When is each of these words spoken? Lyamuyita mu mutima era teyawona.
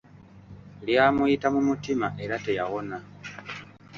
Lyamuyita 0.85 1.47
mu 1.55 1.61
mutima 1.69 2.07
era 2.23 2.35
teyawona. 2.45 2.97